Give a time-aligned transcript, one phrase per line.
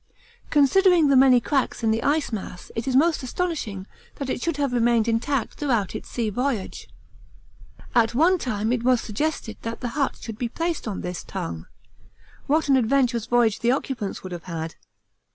[0.49, 3.85] Considering the many cracks in the ice mass it is most astonishing
[4.15, 6.87] that it should have remained intact throughout its sea voyage.
[7.93, 11.67] At one time it was suggested that the hut should be placed on this Tongue.
[12.47, 14.73] What an adventurous voyage the occupants would have had!